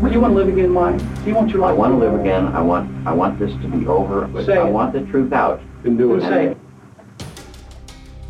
[0.00, 0.98] Well, you want to live again, Mike.
[0.98, 1.72] Do you want your life.
[1.72, 2.46] I want to live again.
[2.46, 4.30] I want I want this to be over.
[4.46, 4.72] Say I it.
[4.72, 5.60] want the truth out.
[5.82, 6.58] Been doing Say it.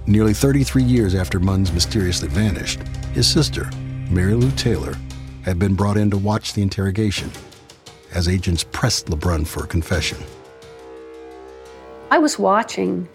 [0.04, 2.80] Nearly 33 years after Munns mysteriously vanished,
[3.12, 3.70] his sister,
[4.10, 4.96] Mary Lou Taylor,
[5.42, 7.30] had been brought in to watch the interrogation
[8.14, 10.18] as agents pressed LeBrun for a confession.
[12.10, 13.08] I was watching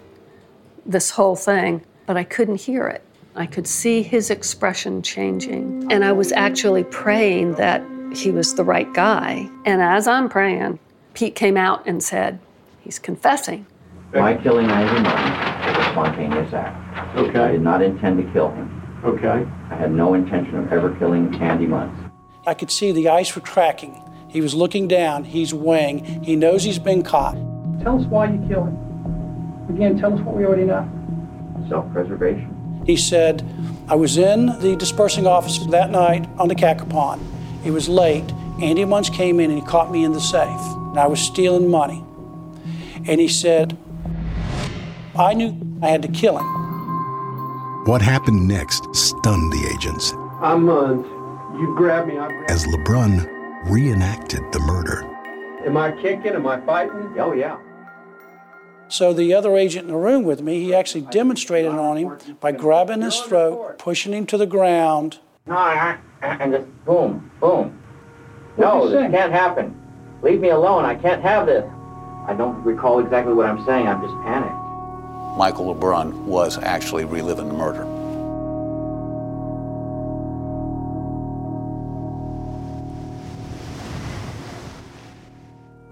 [0.86, 3.04] this whole thing, but I couldn't hear it.
[3.34, 5.92] I could see his expression changing.
[5.92, 7.82] And I was actually praying that
[8.20, 9.48] he was the right guy.
[9.64, 10.78] And as I'm praying,
[11.14, 12.38] Pete came out and said,
[12.80, 13.66] He's confessing.
[14.14, 17.16] My killing Andy Martin was a spontaneous act.
[17.16, 17.40] Okay.
[17.40, 19.00] I did not intend to kill him.
[19.04, 19.46] Okay.
[19.70, 22.10] I had no intention of ever killing Andy Munns.
[22.46, 24.00] I could see the ice were cracking.
[24.28, 25.24] He was looking down.
[25.24, 26.22] He's weighing.
[26.22, 27.34] He knows he's been caught.
[27.82, 29.66] Tell us why you killed him.
[29.68, 30.88] Again, tell us what we already know.
[31.68, 32.82] Self-preservation.
[32.86, 33.44] He said,
[33.88, 37.20] I was in the disbursing office that night on the Cacapon.
[37.66, 38.30] It was late.
[38.62, 40.60] Andy Munns came in and he caught me in the safe.
[40.90, 42.04] And I was stealing money.
[43.08, 43.76] And he said,
[45.16, 47.84] I knew I had to kill him.
[47.86, 51.04] What happened next stunned the agents I'm Munns.
[51.58, 52.18] You grab me.
[52.18, 55.02] I grab as LeBrun reenacted the murder.
[55.66, 56.34] Am I kicking?
[56.34, 57.18] Am I fighting?
[57.18, 57.58] Oh yeah.
[58.88, 62.52] So the other agent in the room with me, he actually demonstrated on him by
[62.52, 65.18] grabbing his throat, pushing him to the ground.
[65.46, 67.78] No, I, I, and just boom, boom.
[68.58, 69.16] No, What'd you this say?
[69.16, 69.82] can't happen.
[70.22, 70.84] Leave me alone.
[70.84, 71.64] I can't have this.
[72.26, 73.86] I don't recall exactly what I'm saying.
[73.86, 74.52] I'm just panicked.
[75.36, 77.84] Michael LeBrun was actually reliving the murder.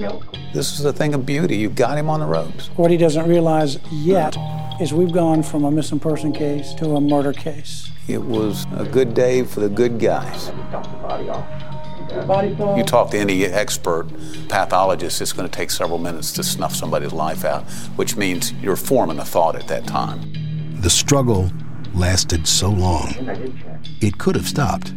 [0.00, 0.22] go.
[0.52, 1.56] This is a thing of beauty.
[1.56, 2.68] You got him on the ropes.
[2.76, 4.36] What he doesn't realize yet
[4.80, 7.90] is we've gone from a missing person case to a murder case.
[8.06, 10.46] It was a good day for the good guys.
[10.70, 12.26] Dump the body off.
[12.26, 12.78] body fall.
[12.78, 14.06] You talk to any expert
[14.48, 17.64] pathologist, it's going to take several minutes to snuff somebody's life out,
[17.96, 20.80] which means you're forming a thought at that time.
[20.80, 21.50] The struggle
[21.94, 23.80] lasted so long, I did check.
[24.00, 24.92] it could have stopped,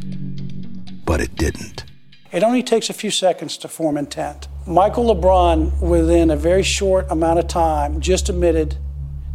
[1.05, 1.83] but it didn't.
[2.31, 4.47] It only takes a few seconds to form intent.
[4.65, 8.77] Michael LeBrun, within a very short amount of time, just admitted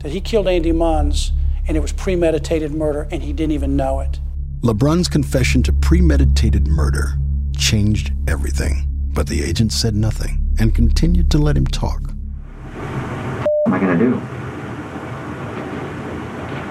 [0.03, 1.31] that he killed Andy Munns
[1.69, 4.19] and it was premeditated murder and he didn't even know it.
[4.63, 7.19] LeBrun's confession to premeditated murder
[7.55, 12.01] changed everything, but the agent said nothing and continued to let him talk.
[12.01, 14.17] What am I gonna do?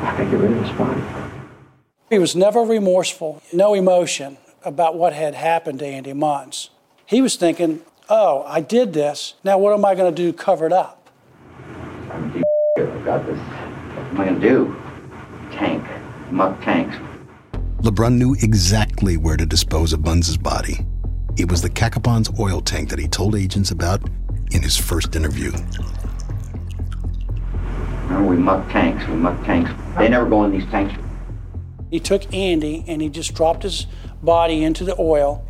[0.01, 1.03] I gotta get rid of this body.
[2.09, 6.69] He was never remorseful, no emotion about what had happened to Andy Munns.
[7.05, 9.35] He was thinking, oh, I did this.
[9.43, 11.09] Now what am I going to do to cover it up?
[12.11, 12.45] I'm deep
[12.77, 13.37] I've got this.
[13.37, 14.75] What am I gonna do?
[15.51, 15.83] Tank.
[16.29, 16.97] Muck tanks.
[17.81, 20.85] LeBrun knew exactly where to dispose of Munns's body.
[21.37, 24.01] It was the Cacapons oil tank that he told agents about
[24.51, 25.51] in his first interview.
[28.03, 29.71] Remember, we muck tanks, we muck tanks.
[29.97, 31.01] They never go in these tanks.
[31.91, 33.87] He took Andy and he just dropped his
[34.25, 35.45] body into the oil.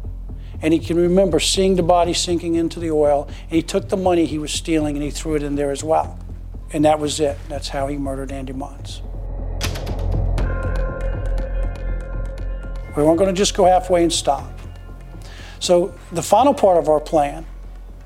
[0.61, 3.27] And he can remember seeing the body sinking into the oil.
[3.43, 5.83] And he took the money he was stealing and he threw it in there as
[5.83, 6.19] well.
[6.73, 7.37] And that was it.
[7.49, 9.01] That's how he murdered Andy Munns.
[12.95, 14.51] We weren't going to just go halfway and stop.
[15.59, 17.45] So the final part of our plan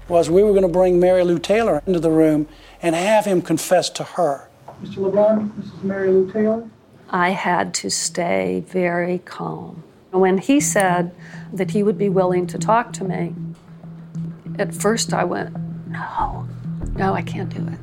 [0.07, 2.47] was we were going to bring Mary Lou Taylor into the room
[2.82, 4.49] and have him confess to her.
[4.82, 4.97] Mr.
[4.97, 6.67] LeBrun, this is Mary Lou Taylor.
[7.09, 9.84] I had to stay very calm.
[10.12, 11.16] When he said
[11.53, 13.36] that he would be willing to talk to me,
[14.57, 15.55] at first I went,
[15.88, 16.47] no,
[16.95, 17.80] no, I can't do it.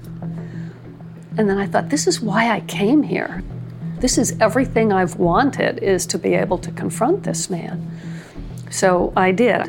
[1.39, 3.43] And then I thought, this is why I came here.
[4.01, 7.89] This is everything I've wanted is to be able to confront this man.
[8.71, 9.65] So I did.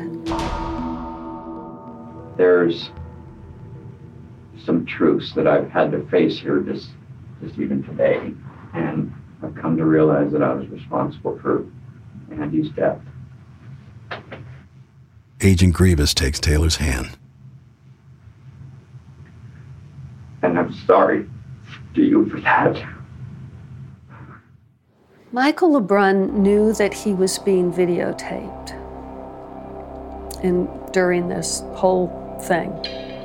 [2.36, 2.90] There's
[4.64, 6.90] some truths that I've had to face here just,
[7.42, 8.34] just even today.
[8.74, 11.64] And I've come to realize that I was responsible for
[12.40, 12.98] Andy's death.
[15.40, 17.10] Agent Grievous takes Taylor's hand.
[20.42, 21.28] And I'm sorry
[21.94, 22.82] to you for that.
[25.30, 28.72] Michael LeBrun knew that he was being videotaped
[30.42, 32.08] in, during this whole
[32.42, 32.72] thing.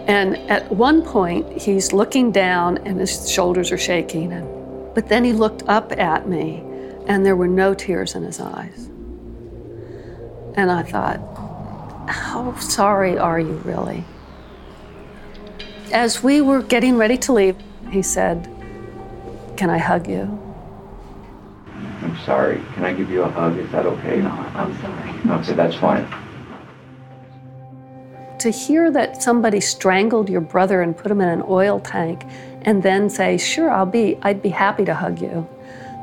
[0.08, 4.34] And at one point, he's looking down and his shoulders are shaking.
[4.34, 6.62] And, but then he looked up at me
[7.08, 8.90] and there were no tears in his eyes.
[10.56, 11.20] And I thought,
[12.08, 14.04] how sorry are you really?
[15.92, 17.56] As we were getting ready to leave,
[17.90, 18.50] he said,
[19.58, 20.40] Can I hug you?
[22.02, 22.62] I'm sorry.
[22.74, 23.58] Can I give you a hug?
[23.58, 24.22] Is that okay?
[24.22, 25.40] No, I'm sorry.
[25.40, 26.08] Okay, that's fine.
[28.40, 32.26] To hear that somebody strangled your brother and put him in an oil tank
[32.64, 35.48] and then say, Sure, I'll be, I'd be happy to hug you,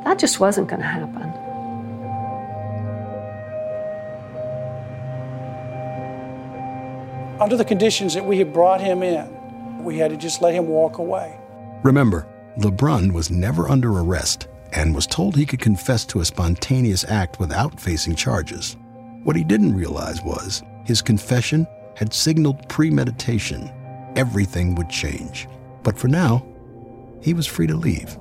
[0.05, 1.50] that just wasn't going to happen.
[7.41, 10.69] Under the conditions that we had brought him in, we had to just let him
[10.69, 11.41] walk away.
[11.83, 12.29] Remember,
[12.59, 17.41] LeBrun was never under arrest and was told he could confess to a spontaneous act
[17.41, 18.77] without facing charges.
[19.25, 21.67] What he didn't realize was his confession
[21.97, 23.73] had signaled premeditation.
[24.17, 25.49] Everything would change.
[25.83, 26.47] But for now,
[27.23, 28.19] he was free to leave.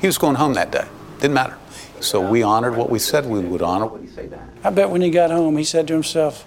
[0.00, 0.86] He was going home that day.
[1.18, 1.58] Didn't matter.
[1.98, 3.86] So we honored what we said we would honor.
[3.86, 4.48] When you say that.
[4.62, 6.46] I bet when he got home, he said to himself,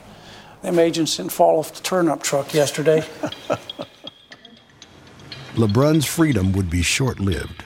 [0.62, 3.04] them agents didn't fall off the turnip truck yesterday.
[5.56, 7.66] LeBrun's freedom would be short lived.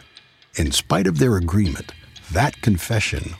[0.55, 1.91] In spite of their agreement,
[2.31, 3.35] that confession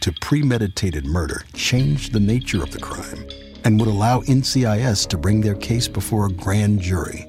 [0.00, 3.26] to premeditated murder changed the nature of the crime
[3.64, 7.26] and would allow NCIS to bring their case before a grand jury.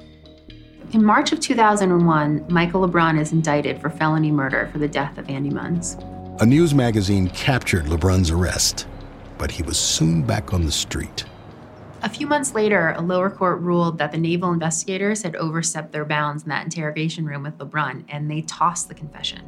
[0.91, 5.29] In March of 2001, Michael LeBrun is indicted for felony murder for the death of
[5.29, 6.03] Andy Munns.
[6.41, 8.87] A news magazine captured LeBrun's arrest,
[9.37, 11.25] but he was soon back on the street.
[12.01, 16.05] A few months later, a lower court ruled that the naval investigators had overstepped their
[16.05, 19.41] bounds in that interrogation room with LeBrun, and they tossed the confession.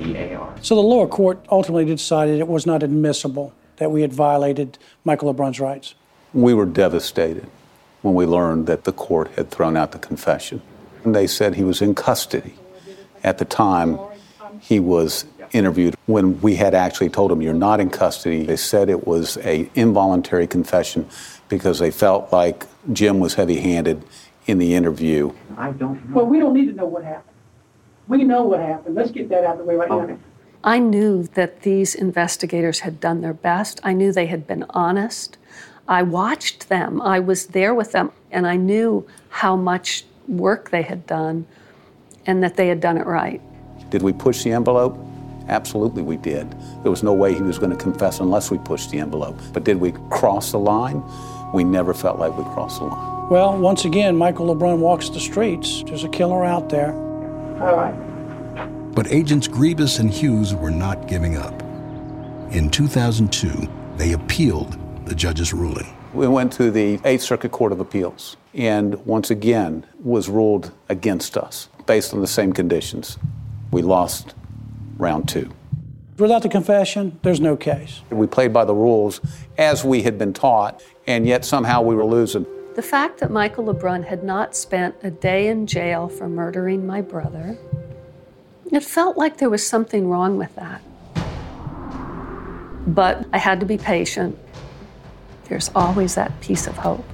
[0.00, 0.52] EAR.
[0.62, 5.32] So the lower court ultimately decided it was not admissible that we had violated Michael
[5.32, 5.94] LeBrun's rights.
[6.32, 7.48] We were devastated
[8.02, 10.60] when we learned that the court had thrown out the confession.
[11.04, 12.54] And they said he was in custody.
[13.22, 13.98] At the time,
[14.60, 15.24] he was
[15.54, 18.44] interviewed when we had actually told him you're not in custody.
[18.44, 21.08] They said it was a involuntary confession
[21.48, 24.04] because they felt like Jim was heavy-handed
[24.46, 25.32] in the interview.
[25.56, 27.34] I don't Well, we don't need to know what happened.
[28.08, 28.94] We know what happened.
[28.94, 30.18] Let's get that out of the way right now.
[30.62, 33.80] I knew that these investigators had done their best.
[33.82, 35.38] I knew they had been honest.
[35.86, 40.80] I watched them, I was there with them, and I knew how much work they
[40.80, 41.46] had done
[42.24, 43.42] and that they had done it right.
[43.90, 44.98] Did we push the envelope?
[45.48, 46.50] Absolutely, we did.
[46.82, 49.38] There was no way he was going to confess unless we pushed the envelope.
[49.52, 51.02] But did we cross the line?
[51.52, 53.28] We never felt like we crossed the line.
[53.30, 55.82] Well, once again, Michael LeBrun walks the streets.
[55.84, 56.92] There's a killer out there.
[57.60, 57.94] All right.
[58.94, 61.62] But agents Grievous and Hughes were not giving up.
[62.52, 65.86] In 2002, they appealed the judge's ruling.
[66.12, 71.36] We went to the Eighth Circuit Court of Appeals and once again was ruled against
[71.36, 73.18] us based on the same conditions.
[73.72, 74.34] We lost
[74.98, 75.50] round two.
[76.18, 78.02] Without the confession, there's no case.
[78.10, 79.20] We played by the rules
[79.58, 82.46] as we had been taught, and yet somehow we were losing.
[82.76, 87.00] The fact that Michael LeBrun had not spent a day in jail for murdering my
[87.00, 87.58] brother,
[88.70, 90.82] it felt like there was something wrong with that.
[92.86, 94.38] But I had to be patient.
[95.48, 97.04] There's always that piece of hope.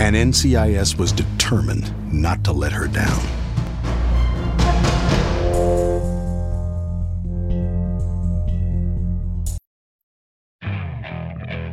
[0.00, 3.41] And NCIS was determined not to let her down.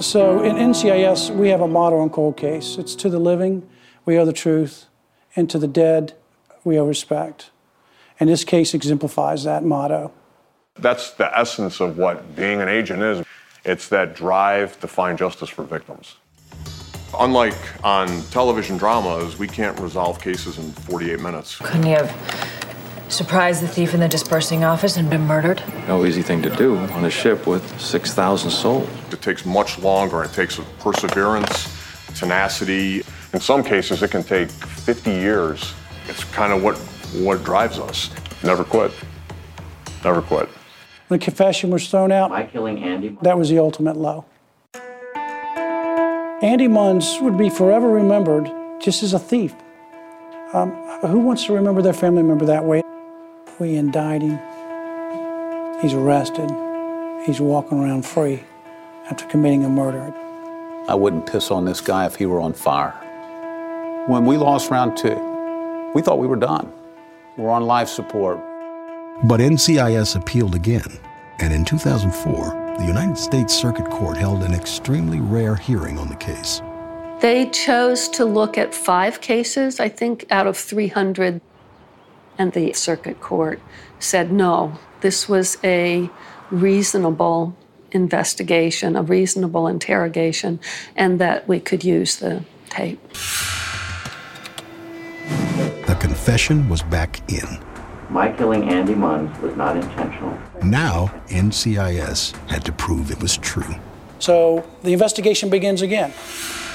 [0.00, 2.76] So in NCIS, we have a motto on cold case.
[2.78, 3.68] It's to the living,
[4.04, 4.86] we owe the truth,
[5.34, 6.14] and to the dead,
[6.62, 7.50] we owe respect.
[8.20, 10.12] And this case exemplifies that motto.
[10.78, 13.26] That's the essence of what being an agent is.
[13.64, 16.16] It's that drive to find justice for victims.
[17.18, 21.56] Unlike on television dramas, we can't resolve cases in 48 minutes.
[21.56, 22.57] Couldn't you have
[23.08, 25.62] surprised the thief in the disbursing office and been murdered?
[25.86, 28.88] No easy thing to do on a ship with 6,000 souls.
[29.10, 30.22] It takes much longer.
[30.22, 31.68] It takes perseverance,
[32.18, 33.02] tenacity.
[33.32, 35.74] In some cases, it can take 50 years.
[36.06, 36.76] It's kind of what,
[37.22, 38.10] what drives us.
[38.42, 38.92] Never quit.
[40.04, 40.48] Never quit.
[41.08, 42.30] The confession was thrown out.
[42.30, 43.16] By killing Andy?
[43.22, 44.26] That was the ultimate low.
[46.40, 48.50] Andy Munns would be forever remembered
[48.80, 49.54] just as a thief.
[50.52, 52.82] Um, who wants to remember their family member that way?
[53.58, 54.38] We indict him.
[55.80, 56.48] He's arrested.
[57.26, 58.44] He's walking around free
[59.10, 60.14] after committing a murder.
[60.88, 62.94] I wouldn't piss on this guy if he were on fire.
[64.06, 65.16] When we lost round two,
[65.92, 66.72] we thought we were done.
[67.36, 68.38] We're on life support.
[69.24, 70.98] But NCIS appealed again,
[71.40, 76.16] and in 2004, the United States Circuit Court held an extremely rare hearing on the
[76.16, 76.62] case.
[77.20, 81.40] They chose to look at five cases, I think, out of 300.
[82.38, 83.60] And the circuit court
[83.98, 86.08] said no, this was a
[86.50, 87.56] reasonable
[87.90, 90.60] investigation, a reasonable interrogation,
[90.96, 93.00] and that we could use the tape.
[95.86, 97.62] The confession was back in.
[98.10, 100.38] My killing Andy Munns was not intentional.
[100.62, 103.74] Now, NCIS had to prove it was true.
[104.18, 106.12] So the investigation begins again.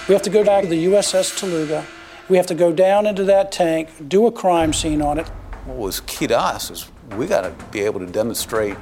[0.07, 1.85] We have to go back to the USS Taluga.
[2.29, 5.29] We have to go down into that tank, do a crime scene on it.
[5.65, 8.75] What was key to us is we got to be able to demonstrate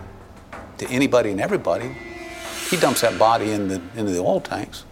[0.79, 1.95] to anybody and everybody.
[2.69, 4.83] He dumps that body in the, into the oil tanks.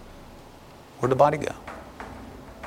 [0.99, 1.55] Where'd the body go?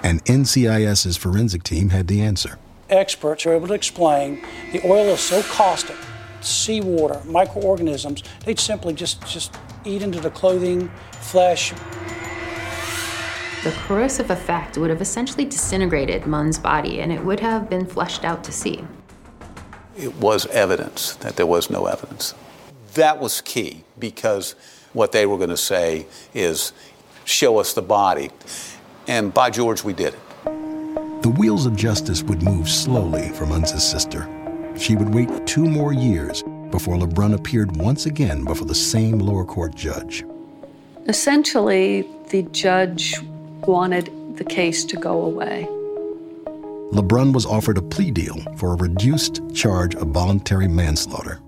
[0.03, 2.59] And NCIS's forensic team had the answer.
[2.91, 4.43] Experts are able to explain
[4.73, 5.97] the oil is so caustic,
[6.41, 11.73] seawater, microorganisms, they'd simply just, just eat into the clothing, flesh.
[13.63, 18.25] The corrosive effect would have essentially disintegrated Munns' body and it would have been flushed
[18.25, 18.85] out to sea.
[19.97, 22.35] It was evidence that there was no evidence.
[22.95, 24.55] That was key because
[24.93, 26.73] what they were going to say is,
[27.25, 28.31] show us the body.
[29.07, 30.21] And by George, we did it.
[31.23, 34.29] The wheels of justice would move slowly for Munns's sister.
[34.77, 39.45] She would wait two more years before LeBrun appeared once again before the same lower
[39.45, 40.25] court judge.
[41.07, 43.15] Essentially, the judge
[43.67, 45.69] wanted the case to go away.
[46.93, 51.41] LeBrun was offered a plea deal for a reduced charge of voluntary manslaughter.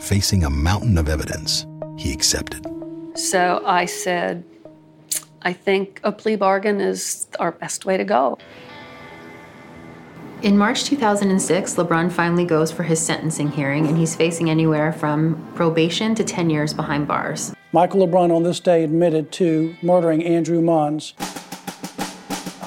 [0.00, 1.64] Facing a mountain of evidence,
[1.96, 2.66] he accepted.
[3.14, 4.44] So I said,
[5.40, 8.36] I think a plea bargain is our best way to go.
[10.42, 15.42] In March 2006, LeBrun finally goes for his sentencing hearing, and he's facing anywhere from
[15.54, 17.54] probation to 10 years behind bars.
[17.72, 21.14] Michael LeBrun on this day admitted to murdering Andrew Munns.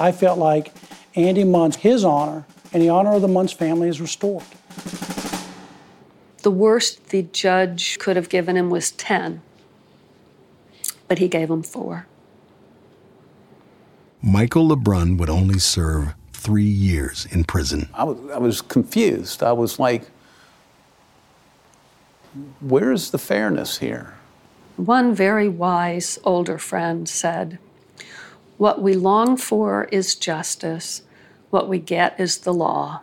[0.00, 0.72] I felt like
[1.18, 4.44] Andy Munns, his honor, and the honor of the Munns family is restored.
[6.42, 9.42] The worst the judge could have given him was 10,
[11.08, 12.06] but he gave him four.
[14.22, 17.88] Michael LeBrun would only serve three years in prison.
[17.94, 19.42] I was, I was confused.
[19.42, 20.08] I was like,
[22.60, 24.14] Where's the fairness here?
[24.76, 27.58] One very wise older friend said,
[28.56, 31.02] What we long for is justice,
[31.50, 33.00] what we get is the law.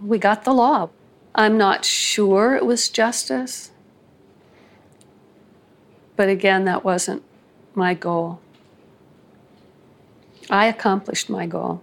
[0.00, 0.90] We got the law.
[1.34, 3.70] I'm not sure it was justice,
[6.16, 7.22] but again, that wasn't
[7.74, 8.40] my goal.
[10.50, 11.82] I accomplished my goal.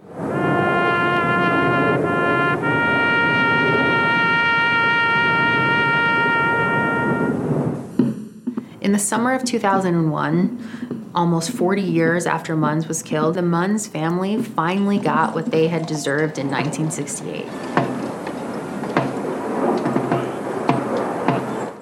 [8.81, 14.41] In the summer of 2001, almost 40 years after Munns was killed, the Munns family
[14.41, 17.45] finally got what they had deserved in 1968.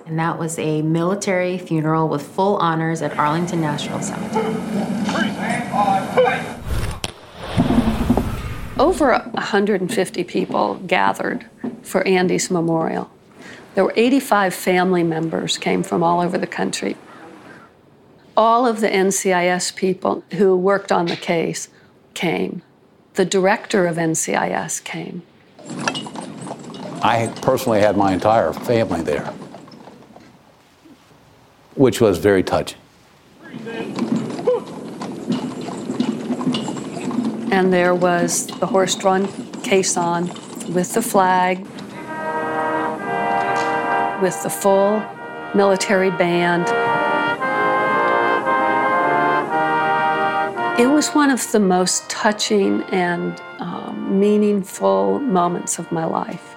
[0.08, 4.56] And that was a military funeral with full honors at Arlington National Cemetery.
[8.80, 11.46] Over 150 people gathered
[11.84, 13.12] for Andy's memorial.
[13.78, 16.98] There were 85 family members came from all over the country.
[18.36, 21.70] All of the NCIS people who worked on the case
[22.16, 22.64] came.
[23.14, 25.22] The director of NCIS came.
[27.04, 29.32] I personally had my entire family there,
[31.76, 32.80] which was very touching.
[37.52, 39.28] And there was the horse drawn
[39.62, 40.30] caisson
[40.74, 41.64] with the flag,
[44.22, 45.04] with the full
[45.54, 46.68] military band.
[50.80, 56.56] It was one of the most touching and um, meaningful moments of my life.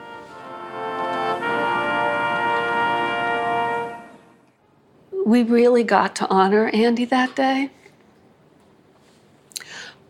[5.25, 7.71] We really got to honor Andy that day.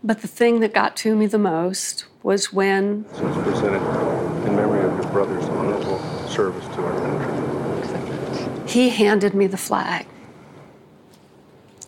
[0.02, 3.82] But the thing that got to me the most was when So it's presented
[4.46, 5.98] in memory of your brother's honorable
[6.28, 6.69] service.
[8.70, 10.06] He handed me the flag.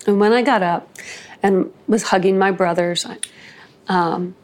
[0.05, 0.91] And when I got up
[1.43, 3.19] and was hugging my brothers, I,
[3.87, 4.35] um,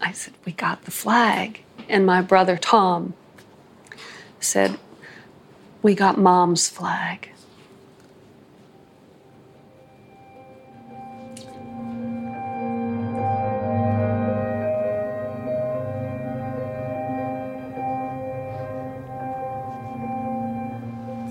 [0.00, 1.60] I said, We got the flag.
[1.88, 3.12] And my brother Tom
[4.40, 4.78] said,
[5.82, 7.28] We got mom's flag.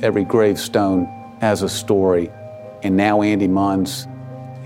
[0.05, 1.07] Every gravestone
[1.41, 2.29] has a story.
[2.83, 4.05] And now Andy Munns,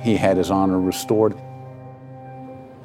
[0.01, 1.33] he had his honor restored.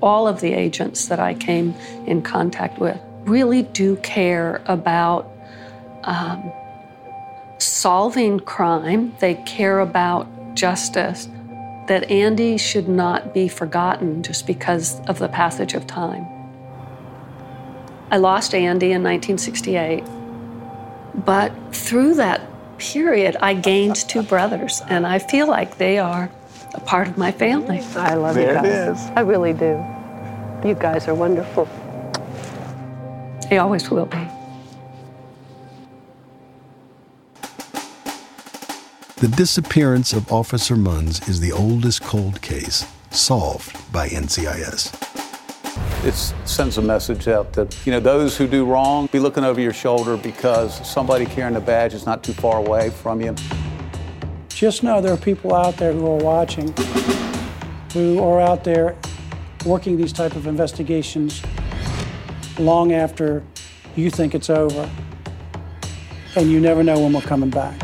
[0.00, 1.74] all of the agents that I came
[2.06, 5.28] in contact with really do care about
[6.04, 6.52] um,
[7.58, 9.16] solving crime.
[9.18, 11.28] They care about justice,
[11.88, 16.24] that Andy should not be forgotten just because of the passage of time.
[18.12, 20.04] I lost Andy in 1968,
[21.14, 22.40] but through that
[22.78, 26.30] period, I gained two brothers, and I feel like they are
[26.74, 27.80] a part of my family.
[27.96, 28.98] I love There you guys.
[29.00, 29.10] is.
[29.16, 29.84] I really do.
[30.66, 31.68] You guys are wonderful.
[33.48, 34.26] They always will be.
[39.16, 45.13] The disappearance of Officer Munns is the oldest cold case solved by NCIS.
[46.04, 46.12] It
[46.44, 49.72] sends a message out that, you know, those who do wrong, be looking over your
[49.72, 53.34] shoulder because somebody carrying a badge is not too far away from you.
[54.50, 56.74] Just know there are people out there who are watching,
[57.94, 58.94] who are out there
[59.64, 61.42] working these type of investigations
[62.58, 63.42] long after
[63.96, 64.90] you think it's over,
[66.36, 67.83] and you never know when we're coming back.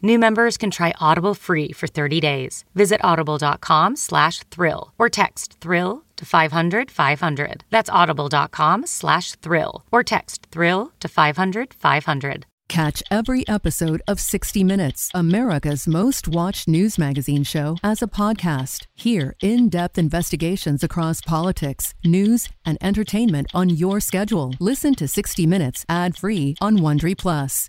[0.00, 2.64] New members can try Audible free for 30 days.
[2.74, 7.64] Visit audible.com slash thrill or text thrill to 500 500.
[7.70, 12.46] That's audible.com slash thrill or text thrill to 500 500.
[12.68, 18.84] Catch every episode of 60 Minutes, America's most watched news magazine show, as a podcast.
[18.94, 24.54] Hear in depth investigations across politics, news, and entertainment on your schedule.
[24.60, 27.66] Listen to 60 Minutes ad free on Wondery Plus.